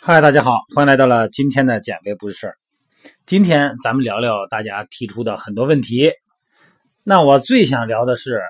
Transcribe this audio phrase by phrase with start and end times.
[0.00, 2.56] 嗨，大家好，欢迎来到了今天的减肥不是事儿。
[3.24, 6.12] 今天咱们聊聊大家提出的很多问题。
[7.02, 8.40] 那我最想聊的是，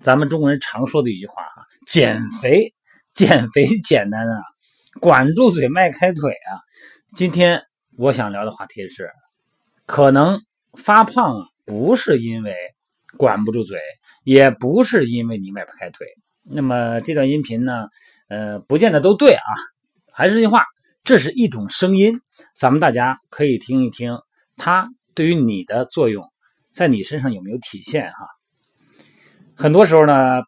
[0.00, 2.74] 咱们中国人常说的一句话哈：减肥，
[3.14, 4.42] 减肥简单啊，
[5.00, 6.58] 管住嘴，迈开腿啊。
[7.14, 7.62] 今天
[7.96, 9.10] 我想聊的话题是，
[9.86, 10.40] 可能
[10.72, 12.54] 发胖，不是因为
[13.16, 13.80] 管不住嘴，
[14.24, 16.06] 也不是因为你迈不开腿。
[16.44, 17.88] 那么这段音频呢，
[18.28, 19.44] 呃，不见得都对啊。
[20.12, 20.64] 还是那句话，
[21.02, 22.20] 这是一种声音，
[22.54, 24.18] 咱们大家可以听一听，
[24.56, 26.24] 它对于你的作用，
[26.72, 28.28] 在你身上有没有体现哈？
[29.56, 30.42] 很多时候呢，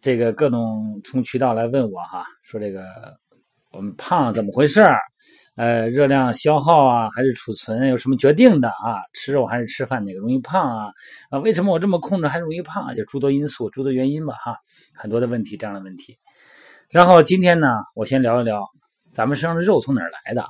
[0.00, 2.82] 这个各种从渠道来问我哈，说这个
[3.70, 4.98] 我们胖怎么回事儿？
[5.58, 9.02] 呃，热量消耗啊，还是储存有什么决定的啊？
[9.12, 10.92] 吃肉还是吃饭哪个容易胖啊？
[11.30, 12.94] 啊，为什么我这么控制还容易胖？
[12.94, 14.56] 就诸多因素、诸多原因吧哈，
[14.94, 16.16] 很多的问题这样的问题。
[16.90, 18.64] 然后今天呢，我先聊一聊
[19.12, 20.48] 咱们身上的肉从哪儿来的啊？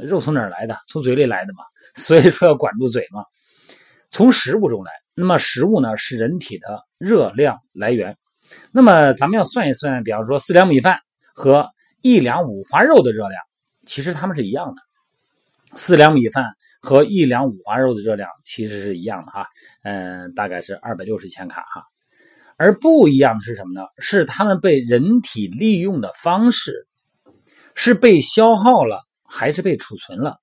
[0.00, 0.76] 肉从哪儿来的？
[0.88, 1.62] 从嘴里来的嘛。
[1.94, 3.22] 所以说要管住嘴嘛。
[4.08, 4.90] 从食物中来。
[5.14, 8.16] 那么食物呢，是人体的热量来源。
[8.72, 10.98] 那么咱们要算一算，比方说四两米饭
[11.36, 11.70] 和
[12.02, 13.40] 一两五花肉的热量。
[13.90, 14.80] 其实它们是一样的，
[15.76, 16.46] 四两米饭
[16.80, 19.48] 和一两五花肉的热量其实是一样的哈，
[19.82, 21.82] 嗯，大概是二百六十千卡哈。
[22.56, 23.84] 而不一样的是什么呢？
[23.98, 26.86] 是它们被人体利用的方式，
[27.74, 30.36] 是被消耗了还是被储存了？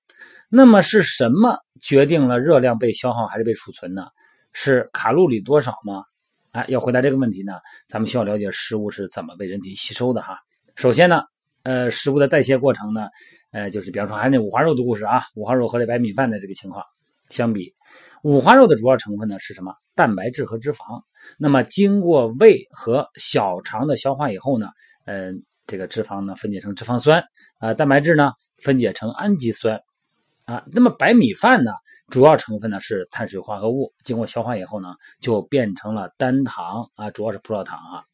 [0.50, 4.08] 那么是什么决定了热量被消耗还是被储存呢？
[4.52, 6.02] 是卡路里多少吗？
[6.50, 7.54] 哎，要回答这个问题呢，
[7.88, 10.38] 咱们需要了解食物是怎么被人体吸收的哈。
[10.74, 11.22] 首先呢，
[11.68, 13.08] 呃，食物的代谢过程呢。
[13.50, 16.82] 呃，就是比方说，还是那五花肉的故事啊，五花肉和这白米饭的这个情况
[17.28, 17.70] 相比，
[18.22, 19.74] 五花肉的主要成分呢是什么？
[19.94, 21.02] 蛋白质和脂肪。
[21.36, 24.68] 那么经过胃和小肠的消化以后呢，
[25.04, 27.22] 嗯，这个脂肪呢分解成脂肪酸，
[27.58, 28.32] 啊，蛋白质呢
[28.62, 29.78] 分解成氨基酸，
[30.46, 31.72] 啊，那么白米饭呢
[32.08, 38.04] 主要成分呢是碳水化合物，经过消化以后呢就变成了单糖，啊，主要是葡萄糖啊。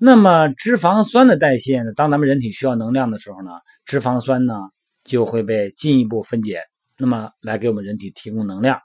[0.00, 1.92] 那么脂肪酸的代谢呢？
[1.96, 3.50] 当咱们人体需要能量的时候呢，
[3.84, 4.54] 脂肪酸呢
[5.02, 6.62] 就会被进一步分解，
[6.96, 8.78] 那么来给我们人体提供能量。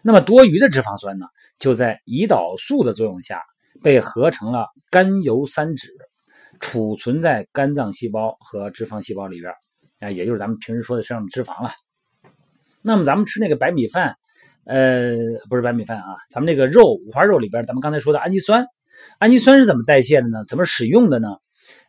[0.00, 1.26] 那么多余的脂肪酸呢，
[1.58, 3.42] 就在胰岛素的作用下
[3.82, 5.88] 被合成了甘油三酯，
[6.60, 9.52] 储存在肝脏细胞和脂肪细胞里边
[9.98, 11.72] 啊，也就是咱们平时说的身上脂肪了。
[12.80, 14.14] 那么咱们吃那个白米饭，
[14.66, 15.16] 呃，
[15.50, 18.64] 不是白米饭啊，咱们那个肉五花肉里边，咱们刚才说的氨基酸。
[19.18, 20.44] 氨基酸是怎么代谢的呢？
[20.48, 21.28] 怎么使用的呢？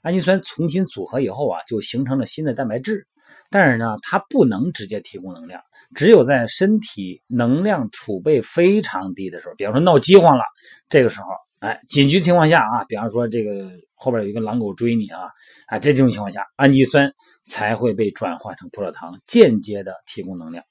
[0.01, 3.07] 氨基酸重新组合以后啊，就形成了新的蛋白质。
[3.49, 5.61] 但是呢，它不能直接提供能量，
[5.93, 10.43] 只有在身体能量储备非常低的时候，比方说闹饥荒了，
[10.89, 11.27] 这个时候，
[11.59, 15.29] 哎，紧急情况下啊，比方说这个后边有一个狼狗追你啊，
[15.67, 17.13] 啊，这种情况下，氨基酸
[17.43, 20.63] 才会被转化成葡萄糖，间接的提供能量。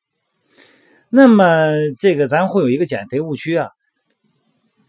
[1.09, 3.69] 那么这个咱会有一个减肥误区啊。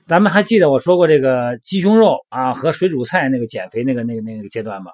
[0.05, 4.91] 咱们还记得我说过这个鸡胸肉啊和水煮菜那个减肥那个那个那个阶段吗？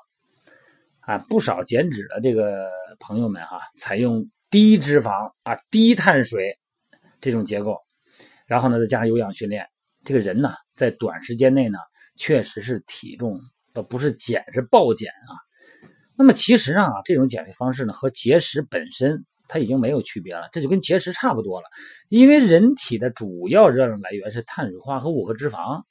[0.99, 6.59] 啊，不少减脂的这个朋友们哈，采用低脂肪啊低碳水
[7.19, 7.77] 这种结构，
[8.45, 9.65] 然后呢再加上有氧训练，
[10.05, 11.79] 这个人呢在短时间内呢
[12.15, 13.39] 确实是体重
[13.73, 15.33] 呃不是减是暴减啊。
[16.15, 19.25] 那么其实啊这种减肥方式呢和节食本身。
[19.49, 21.67] 它已经没有区别了，这就跟节食差不多了。
[22.07, 25.83] 因为人体的主要热量来源是碳水化合物和脂肪，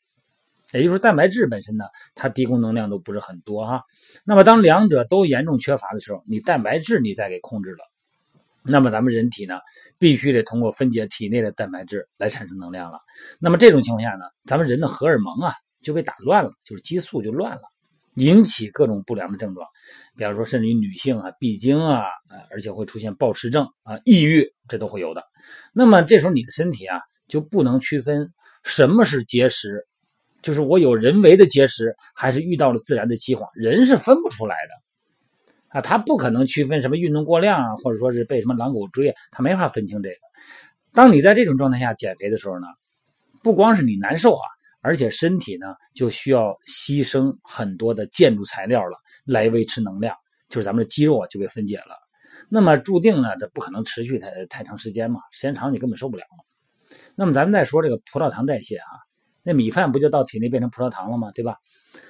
[0.73, 3.83] 也就是说蛋白质本身呢，它提供能量都不是很多哈。
[4.25, 7.79] 那么当两者都严重缺乏的时候，你蛋白质你再给控制了，
[8.63, 9.59] 那么咱们人体呢，
[9.99, 13.01] 必须得通过分解体内的蛋白质来产生能量了。
[13.41, 15.53] 那么这种情况下呢，咱们人的荷尔蒙啊
[15.83, 17.63] 就被打乱了，就是激素就乱了。
[18.19, 19.67] 引起各种不良的症状，
[20.17, 22.03] 比方说甚至于女性啊闭经啊，
[22.51, 25.23] 而且会出现暴食症啊、抑郁，这都会有的。
[25.73, 28.29] 那么这时候你的身体啊就不能区分
[28.65, 29.87] 什么是节食，
[30.43, 40.17] 就是我有人为的节食，还是遇到了自然的饥荒，人是分不出来的啊，他不可能区分什么运动过量啊，或者说是被什么狼狗追，他没法分清这个。
[40.93, 42.67] 当你在这种状态下减肥的时候呢，
[43.43, 44.58] 不光是你难受啊。
[44.89, 48.97] 而且身体呢，就需要牺牲很多的建筑材料了，
[49.27, 50.17] 来维持能量，
[50.49, 51.95] 就是咱们的肌肉啊就被分解了。
[52.49, 56.25] 那么注定呢，这不可能持续太太长时间嘛，时间长你根本受不了。
[57.15, 58.89] 那么咱们再说这个葡萄糖代谢啊，
[59.43, 61.31] 那米饭不就到体内变成葡萄糖了吗？
[61.35, 61.59] 对吧？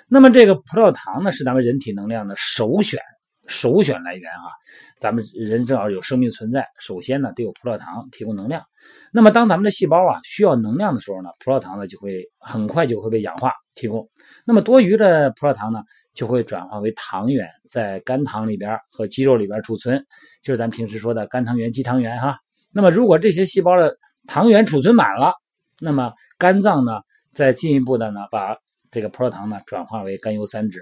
[0.07, 3.01] 那么这个葡萄糖呢，是咱们人体能量的首选。
[3.49, 4.53] 首选来源啊，
[4.97, 8.63] 咱们人正好有生命存在，首先呢得有葡萄糖提供能量。
[9.11, 14.07] 那么当咱们的细胞啊需要能量的时候呢，葡萄糖呢就会很快就会被氧化，提供。
[14.45, 20.05] 那么多余的葡萄糖呢，就会转化为糖原，在肝糖里边和肌肉里边储存，
[20.43, 22.39] 就是咱平时说的肝糖原、肌糖原哈。
[22.71, 23.97] 那么如果这些细胞的
[24.27, 25.33] 糖原储存满了，
[25.81, 27.01] 那么肝脏呢，
[27.33, 28.55] 再进一步的呢，把
[28.91, 30.81] 这个葡萄糖呢转化为甘油三酯，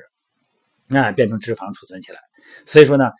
[0.88, 2.18] 那变成脂肪储存起来。
[2.64, 3.10] 所以说呢，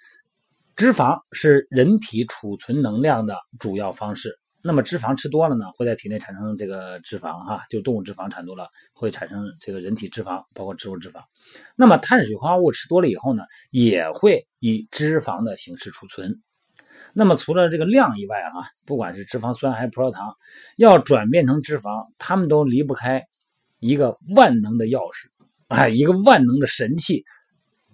[0.76, 4.38] 脂肪是人体储存能量的主要方式。
[4.62, 11.20] 那么脂肪吃多了呢，会在体内产生这个脂肪哈，就动物脂肪产多了会产生这个人体脂肪，包括植物脂肪。
[11.76, 16.43] 那么碳水化合物吃多了以后呢，也会以脂肪的形式储存。
[17.12, 20.34] 那么除了这个量以外啊，不管是脂肪酸还是葡萄糖，
[20.76, 23.23] 要转变成脂肪，它们都离不开
[23.78, 25.28] 一个万能的钥匙，
[25.69, 27.25] 哎，一个万能的神器，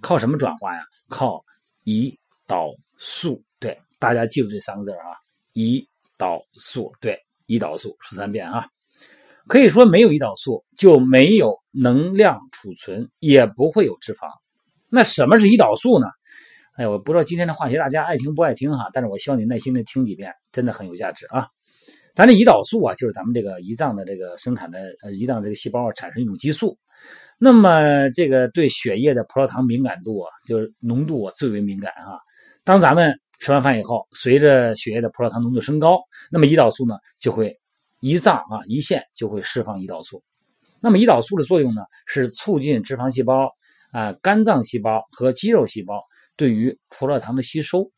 [0.01, 0.83] 靠什么转化呀？
[1.13, 1.45] 靠
[1.85, 2.17] 胰
[2.47, 3.41] 岛素。
[3.61, 5.13] 对，大家记住这三个字啊，
[5.53, 5.87] 胰。
[6.19, 7.19] 岛素对
[7.49, 8.69] 胰岛素说三遍啊，
[9.49, 14.29] 可以说没有胰岛素就没有能量储存，也不会有脂肪。
[14.89, 16.07] 那什么是胰岛素呢？
[16.77, 21.49] 哎，我不知道今天的话题大家爱听不爱听哈，但是我希望你耐心的听几遍，真的很有价值啊。
[22.15, 26.79] 咱这胰岛素啊，就是咱们这个胰脏的这个生产的呃胰脏这个细胞产生一种激素，
[27.45, 32.17] 那么这个对血液的葡萄糖敏感度啊，就是浓度啊最为敏感哈。
[32.63, 35.99] 当咱们吃完饭以后，随着血液的葡萄糖浓度升高，
[36.31, 37.53] 那么胰岛素呢就会
[38.01, 40.23] 胰脏啊胰腺就会释放胰岛素。
[40.81, 43.51] 那么胰岛素的作用呢是促进脂肪细胞
[43.91, 46.01] 啊、肝脏细胞和肌肉细胞
[46.37, 47.91] 对于葡萄糖的吸收。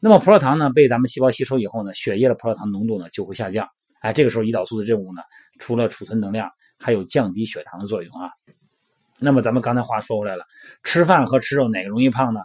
[0.00, 3.68] 那么葡萄糖呢被咱们细胞吸收以后呢，血液的葡萄糖浓度呢就会下降。
[4.00, 5.22] 哎，这个时候胰岛素的任务呢，
[5.60, 8.28] 除了储存能量，还有降低血糖的作用啊。
[9.20, 10.44] 那么咱们刚才话说回来了，
[10.82, 12.40] 吃饭和吃肉哪个容易胖呢？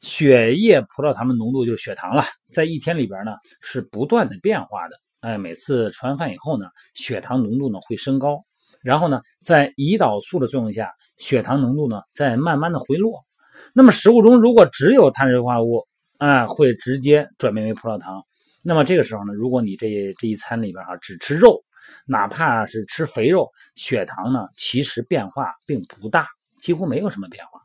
[0.00, 4.96] 血液葡萄糖的浓度就是血糖了，在一天里边呢是不断的变化的。
[5.20, 8.44] 哎，每次吃完饭以后呢，血糖浓度呢会升高，
[8.82, 13.24] 然后呢，在胰岛素的作用下，血糖浓度呢在慢慢的回落。
[13.72, 15.86] 那么食物中如果只有碳水化合物，
[16.18, 18.24] 啊，会直接转变为葡萄糖。
[18.60, 21.62] 那么这个时候呢，如果你这这一餐里边哈只吃肉，
[22.06, 26.26] 哪怕是吃肥肉，血糖呢其实变化并不大，
[26.60, 27.60] 几乎没有什么变化。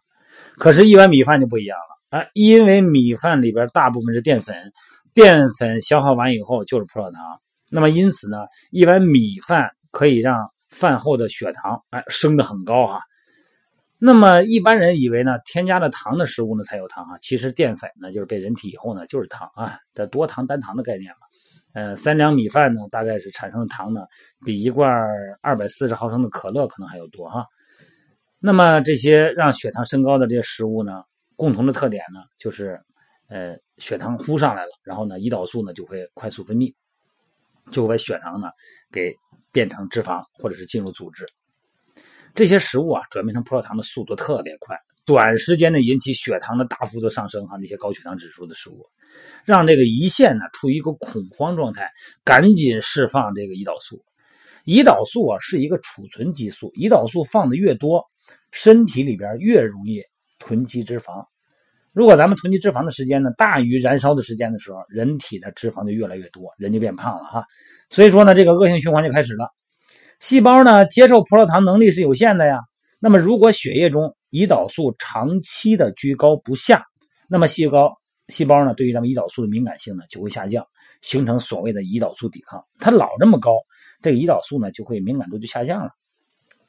[0.58, 2.20] 可是，一碗米饭就不一样了。
[2.20, 4.72] 啊，因为米饭里边大部分是淀粉，
[5.14, 7.22] 淀粉消耗完以后就是葡萄糖，
[7.70, 8.38] 那么因此呢，
[8.72, 13.02] 一碗米饭可以让饭后的血糖哎升得很高哈。
[14.00, 21.27] 那么一般人以为呢，添加了糖的食物呢才有糖啊，其实淀粉呢就是被人体以后呢就是糖啊的多糖单糖的概念嘛。
[21.78, 24.02] 呃，三两米饭呢大概是产生的糖呢
[24.44, 24.92] 比一罐
[25.42, 27.46] 二百四十毫升的可乐可能还要多哈。
[28.40, 31.04] 那么这些让血糖升高的这些食物呢？
[31.36, 32.80] 共同的特点呢，就是，
[33.28, 36.74] 呃，血糖呼上来了，然后呢，胰岛素呢就会快速分泌，
[37.70, 38.48] 就会把血糖呢
[38.92, 39.14] 给
[39.52, 41.28] 变成脂肪，或者是进入组织。
[42.34, 44.76] 这些食物啊，转变成葡萄糖的速度特别快，
[45.06, 47.56] 短时间内引起血糖的大幅度上升哈。
[47.62, 48.84] 那些高血糖指数的食物，
[49.46, 51.90] 让这个胰腺呢处于一个恐慌状态，
[52.24, 54.04] 赶紧释放这个胰岛素。
[54.66, 58.04] 胰岛素啊是一个储存激素，胰岛素放的越多，
[58.52, 60.02] 身体里边越容易。
[60.40, 61.26] 囤积脂肪，
[61.94, 67.44] 如果咱们囤积脂肪的时间呢大于燃烧的时间的时候，人体的脂肪就越来越多，人就变胖了哈。
[67.90, 69.50] 所以说呢，这个恶性循环就开始了。
[70.20, 72.60] 细胞呢接受葡萄糖能力是有限的呀。
[73.00, 76.86] 那么如果血液中胰岛素长期的居高不下，
[77.28, 77.98] 那么细胞
[78.30, 80.66] 细胞呢对于咱们胰岛素的敏感性呢就会下降，
[81.02, 82.64] 形成所谓的胰岛素抵抗。
[82.80, 83.52] 它老这么高，
[84.02, 85.92] 这个胰岛素呢就会敏感度就下降了。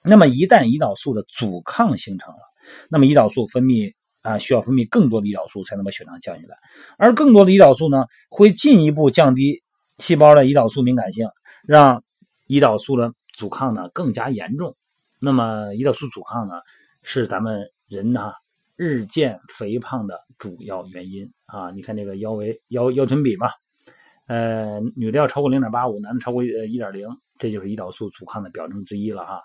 [0.02, 2.40] 那么一旦胰岛素的阻抗形成了。
[2.88, 6.56] 那么胰岛素分泌啊，需要分泌更多的胰岛素才能把血糖降下来，
[6.98, 9.62] 而更多的胰岛素呢，会进一步降低
[9.98, 11.28] 细胞的胰岛素敏感性，
[11.66, 12.02] 让
[12.46, 14.76] 胰岛素的阻抗呢更加严重。
[15.18, 16.54] 那么胰岛素阻抗呢，
[17.02, 18.32] 是咱们人呢
[18.76, 21.72] 日渐肥胖的主要原因啊。
[21.72, 23.48] 你看这个腰围腰腰臀比嘛，
[24.28, 29.42] 呃，女的要超过零点八五，男的超过呃一点零，这就是胰岛素阻抗的表征之一了哈。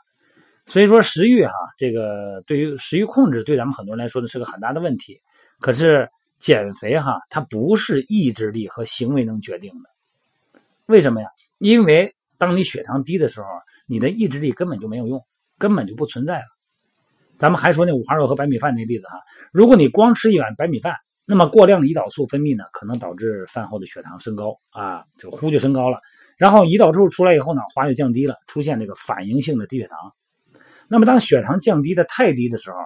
[0.65, 5.19] 所以说食欲哈，这个对于食欲控制，对咱们很多人来说呢是个很大的问题。
[5.59, 9.89] 可是减肥哈，它不是意志力和行为能决定的。
[10.85, 11.27] 为什么呀？
[11.57, 13.47] 因为当你血糖低的时候，
[13.87, 15.21] 你的意志力根本就没有用，
[15.57, 16.45] 根本就不存在了。
[17.37, 25.99] 咱们还说那五花肉和白米饭那例子哈，如果你光吃一碗白米饭，那么过量的胰岛素分泌呢，可能导致饭后的血糖升高啊，就呼就升高了。
[26.37, 29.97] 然后胰岛素出来以后呢，哗就降低了，出现这个反应性的低血糖。
[30.89, 32.77] 那么，当血糖降低的太低的时候，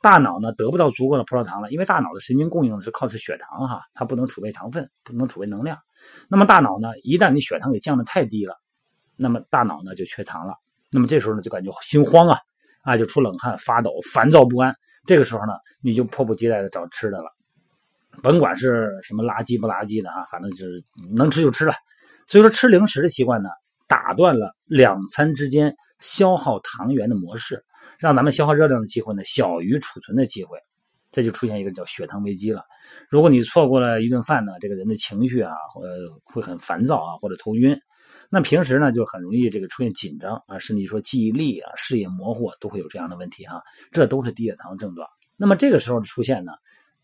[0.00, 5.76] 大脑呢得不到足够的葡萄糖了，因为大脑的神经供应是靠是血糖哈，它不能储备糖分，不能储备能量。
[6.28, 8.54] 那么大脑呢，一旦你血糖给降的太低了，
[9.16, 10.54] 那么大脑呢就缺糖了。
[10.90, 12.38] 那么这时候呢就感觉心慌啊，
[12.82, 14.74] 啊，就出冷汗、发抖、烦躁不安。
[15.06, 17.28] 这个时候呢，你就迫不及待的找吃的了，
[18.22, 20.82] 甭管是什么垃圾不垃圾的啊，反正就是
[21.16, 21.74] 能吃就吃了。
[22.26, 23.48] 所以说，吃零食的习惯呢，
[23.88, 27.64] 打断了两餐之间消耗糖原的模式，
[27.98, 30.58] 让咱们消耗热量的机会呢小于储存的机会，
[31.10, 32.62] 这就出现一个叫血糖危机了。
[33.08, 35.52] 如果你错过了一顿饭呢，这个人的情绪啊，
[35.82, 37.76] 呃，会很烦躁啊，或者头晕。
[38.28, 45.08] 那平时呢，就很容易这个出现紧张啊，甚至说记忆力啊、视野模糊都会有这样的问题哈，这都是低血糖症状。
[45.36, 46.52] 那么这个时候的出现呢，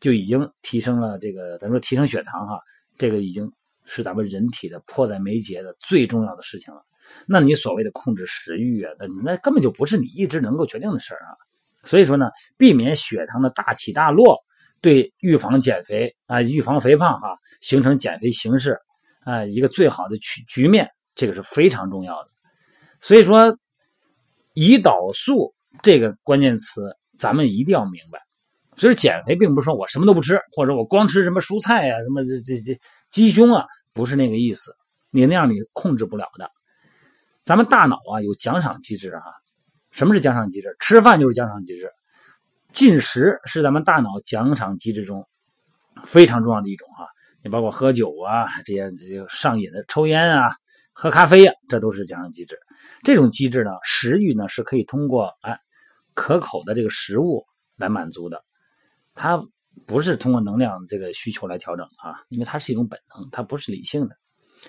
[0.00, 2.60] 就已经提升了这个咱说提升血糖哈，
[2.98, 3.50] 这个已经
[3.84, 6.82] 是咱们人体的迫在眉睫的最重要的事情了。
[7.26, 11.30] 那你所谓的控制食欲啊，那那根本就不是你一直能够决定的事儿啊。
[11.84, 14.38] 所以说呢，避免血糖的大起大落，
[14.80, 18.78] 对预防减肥啊、预防肥胖哈，形成减肥形式
[19.24, 20.90] 啊一个最好的局局面。
[21.14, 22.28] 这个是非常重要的，
[23.00, 23.56] 所以说，
[24.54, 28.20] 胰岛素这个关键词咱们一定要明白。
[28.76, 32.78] 其实减肥并不是说我什么都不吃，或者我光吃什么蔬菜啊、什么这这这
[33.10, 34.74] 鸡胸啊，不是那个意思。
[35.10, 36.50] 你那样你控制不了的。
[37.44, 39.22] 咱们大脑啊有奖赏机制啊，
[39.90, 40.76] 什么是奖赏机制？
[40.78, 41.90] 吃饭就是奖赏机制，
[42.72, 45.26] 进食是咱们大脑奖赏机制中
[46.04, 47.08] 非常重要的一种啊。
[47.42, 50.54] 你包括喝酒啊这些这个上瘾的抽烟啊。
[50.98, 52.58] 喝咖啡呀，这都是奖赏机制。
[53.02, 55.58] 这种机制呢，食欲呢是可以通过哎
[56.14, 57.44] 可口的这个食物
[57.76, 58.42] 来满足的，
[59.16, 59.42] 它
[59.84, 64.14] 不是通过能量这个需求来调整啊，因为它是一种本能，它不是理性的。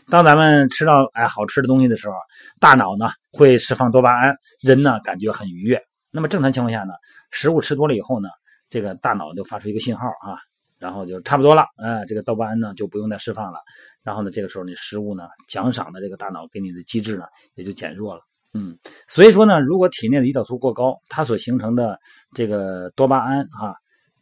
[0.10, 2.16] 当咱们吃到哎好吃的东西的时候，
[2.60, 5.80] 大脑呢会释放多巴胺，人呢感觉很愉悦。
[6.10, 6.94] 那么正常情况下呢，
[7.30, 8.30] 食物吃多了以后呢，
[8.70, 10.40] 这个大脑就发出一个信号啊。
[10.80, 13.58] 然后就差不多了，哎，这个多巴胺呢就不用再释放了。
[14.04, 17.24] 然后呢，这个时候你食物呢奖赏的这个大脑给你的机制呢
[17.56, 18.22] 也就减弱了，
[18.54, 18.78] 嗯。
[19.08, 21.98] 所以说呢，如果体内的胰岛素过高，它所形成的
[22.36, 23.76] 这个多巴胺哈，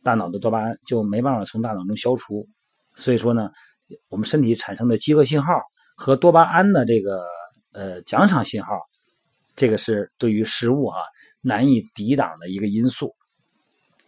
[0.05, 2.47] 大脑的多巴胺就没办法从大脑中消除。
[2.93, 3.49] 所以说呢，
[4.07, 5.51] 我们身体产生的饥饿信号
[5.97, 7.25] 和多巴胺的这个
[7.73, 8.69] 呃奖赏信号，
[9.55, 10.99] 这个是对于食物哈
[11.41, 13.11] 难以抵挡的一个因素。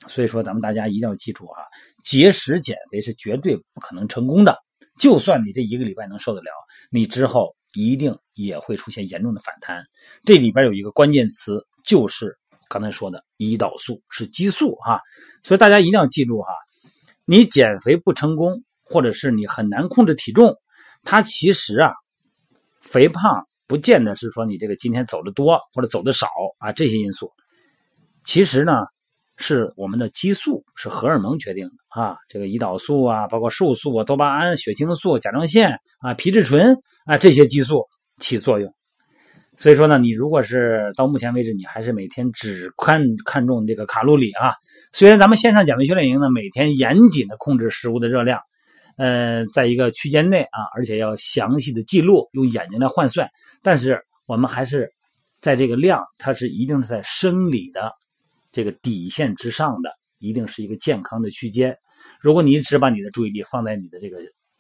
[0.08, 1.64] 所以说，咱们大家一定要记住啊，
[2.04, 4.56] 节食减肥是绝对不可能成功的。
[5.00, 6.52] 就算你这一个礼拜能受得了，
[6.92, 9.84] 你之后一定也会出现严重的反弹。
[10.24, 12.38] 这里边有一个关键词，就是
[12.70, 15.00] 刚才说的胰岛素，是激素哈。
[15.44, 16.50] 所以大家一定要记住哈，
[17.26, 20.56] 你减肥不成功，或者是你很难控制体重，
[21.04, 21.92] 它其实啊，
[22.82, 26.28] 肥胖不见得是说你这个今天走的多或者走的少
[26.60, 27.32] 啊这些因素，
[28.26, 28.74] 其实呢。
[29.40, 32.18] 是我们的激素，是荷尔蒙决定的啊。
[32.28, 37.86] 这个胰岛素啊，包括瘦素啊、多巴胺、血清素、甲状腺啊、皮质醇啊这些激素
[38.20, 38.74] 起作用。
[39.58, 44.54] 所以说呢，你如果是到目前为止你还是每天只看看重这个卡路里啊，
[44.94, 48.40] 虽然咱们线上减肥训练营呢每天严谨的控制食物的热量，
[48.98, 53.28] 呃，在一个区间内啊，而且要详细的记录，用眼睛来换算，
[53.64, 54.88] 但是我们还是
[55.42, 57.92] 在这个量，它是一定是在生理的。
[58.52, 61.76] 这个底线之上的一定是一个健康的区间。
[62.22, 64.20] 如果你只把你的注意力放在你的这个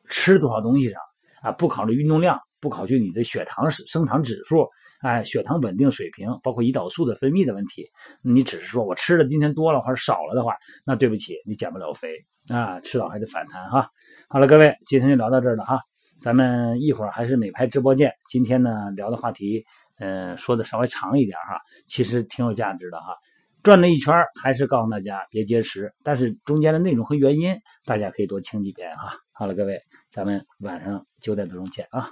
[0.10, 1.00] 吃多少东西上
[1.42, 4.68] 啊，不考虑运动量，不考虑你的血糖升糖指数，
[5.01, 7.86] 哎，血糖稳定水平，包括胰岛素的分泌的问题，
[8.22, 12.18] 你只是说我吃的今天多了或者少了的话，那对不起，你减不了肥
[12.51, 13.89] 啊，迟早还得反弹哈。
[14.27, 15.80] 好了，各位，今天就聊到这儿了哈，
[16.20, 18.12] 咱们一会儿还是美拍直播间。
[18.27, 19.63] 今天呢聊的话题，
[20.00, 23.16] 嗯，说的稍微长一点哈，其实挺有价值的哈。
[23.63, 29.18] 转了一圈，还是告诉大家别节食，但是中间的内容和原因，大家可以多听几遍哈。
[29.32, 32.10] 好了，各位，咱们晚上九点多钟见啊。